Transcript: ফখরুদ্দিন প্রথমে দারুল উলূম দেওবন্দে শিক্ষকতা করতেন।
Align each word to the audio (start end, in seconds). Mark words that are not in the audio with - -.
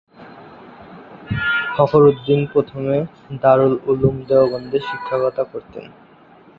ফখরুদ্দিন 1.75 2.41
প্রথমে 2.53 2.97
দারুল 3.41 3.73
উলূম 3.91 4.15
দেওবন্দে 4.29 4.79
শিক্ষকতা 4.87 5.43
করতেন। 5.43 5.85